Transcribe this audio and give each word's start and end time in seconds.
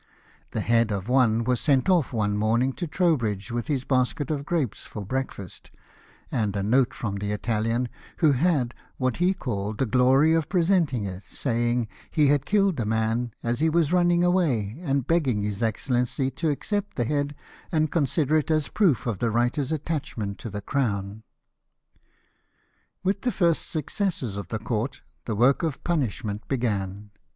The 0.49 0.61
head 0.61 0.91
of 0.91 1.07
one 1.07 1.43
was 1.43 1.59
sent 1.61 1.87
off 1.87 2.11
one 2.11 2.35
morning 2.35 2.73
to 2.73 2.87
Trowbridge, 2.87 3.51
with 3.51 3.67
his 3.67 3.85
basket 3.85 4.31
of 4.31 4.45
grapes 4.47 4.81
for 4.81 5.05
breakfast, 5.05 5.69
and 6.31 6.55
a 6.55 6.63
note 6.63 6.95
from 6.95 7.17
the 7.17 7.31
Italian, 7.31 7.87
who 8.17 8.31
had 8.31 8.73
what 8.97 9.17
he 9.17 9.35
called 9.35 9.77
the 9.77 9.85
glory 9.85 10.33
of 10.33 10.49
pre 10.49 10.63
senting 10.63 11.05
it, 11.05 11.21
saying 11.21 11.87
he 12.09 12.29
had 12.29 12.47
killed 12.47 12.77
the 12.77 12.85
man 12.87 13.31
as 13.43 13.59
he 13.59 13.69
was 13.69 13.93
running 13.93 14.23
away, 14.23 14.79
and 14.81 15.05
begging 15.05 15.43
his 15.43 15.61
Excellency 15.61 16.31
to 16.31 16.49
accept 16.49 16.95
the 16.97 17.05
head, 17.05 17.35
and 17.71 17.91
consider 17.91 18.37
it 18.37 18.49
as 18.49 18.69
a 18.69 18.71
proof 18.71 19.05
of 19.05 19.19
the 19.19 19.29
writer's 19.29 19.71
attachment 19.71 20.39
to 20.39 20.49
the 20.49 20.61
crown. 20.61 21.21
With 23.03 23.21
the 23.21 23.31
first 23.31 23.69
successes 23.69 24.35
of 24.35 24.47
the 24.47 24.57
court 24.57 25.03
the 25.25 25.35
work 25.35 25.61
of 25.61 25.83
punishment 25.83 26.47
began. 26.47 27.11